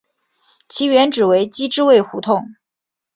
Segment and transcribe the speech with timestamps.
[0.67, 2.55] 其原址为机织卫胡同。